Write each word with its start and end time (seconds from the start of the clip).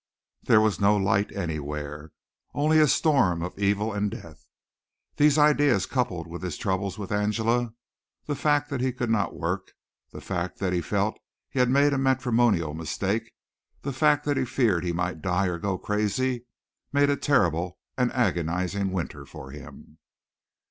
There 0.41 0.59
was 0.61 0.79
no 0.79 0.97
light 0.97 1.31
anywhere. 1.31 2.11
Only 2.55 2.79
a 2.79 2.87
storm 2.87 3.43
of 3.43 3.55
evil 3.59 3.93
and 3.93 4.09
death. 4.09 4.47
These 5.17 5.37
ideas 5.37 5.85
coupled 5.85 6.25
with 6.25 6.41
his 6.41 6.57
troubles 6.57 6.97
with 6.97 7.11
Angela, 7.11 7.75
the 8.25 8.33
fact 8.33 8.71
that 8.71 8.81
he 8.81 8.93
could 8.93 9.11
not 9.11 9.35
work, 9.37 9.73
the 10.11 10.19
fact 10.19 10.57
that 10.57 10.73
he 10.73 10.81
felt 10.81 11.19
he 11.51 11.59
had 11.59 11.69
made 11.69 11.93
a 11.93 11.99
matrimonial 11.99 12.73
mistake, 12.73 13.31
the 13.83 13.93
fact 13.93 14.25
that 14.25 14.37
he 14.37 14.43
feared 14.45 14.83
he 14.83 14.91
might 14.91 15.21
die 15.21 15.45
or 15.45 15.59
go 15.59 15.77
crazy, 15.77 16.47
made 16.91 17.11
a 17.11 17.15
terrible 17.15 17.77
and 17.95 18.11
agonizing 18.13 18.91
winter 18.91 19.23
for 19.23 19.51
him. 19.51 19.99